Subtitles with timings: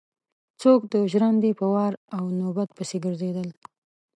[0.61, 3.49] څوک د ژرندې په وار او نوبت پسې ګرځېدل.